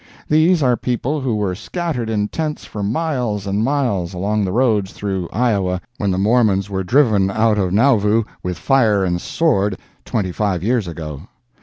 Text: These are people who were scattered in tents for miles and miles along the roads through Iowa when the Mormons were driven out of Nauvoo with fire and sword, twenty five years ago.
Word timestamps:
These 0.27 0.63
are 0.63 0.75
people 0.75 1.21
who 1.21 1.35
were 1.35 1.53
scattered 1.53 2.09
in 2.09 2.27
tents 2.29 2.65
for 2.65 2.81
miles 2.81 3.45
and 3.45 3.63
miles 3.63 4.15
along 4.15 4.43
the 4.45 4.51
roads 4.51 4.93
through 4.93 5.29
Iowa 5.31 5.79
when 5.99 6.09
the 6.09 6.17
Mormons 6.17 6.71
were 6.71 6.83
driven 6.83 7.29
out 7.29 7.59
of 7.59 7.71
Nauvoo 7.71 8.23
with 8.41 8.57
fire 8.57 9.03
and 9.05 9.21
sword, 9.21 9.77
twenty 10.03 10.31
five 10.31 10.63
years 10.63 10.87
ago. 10.87 11.27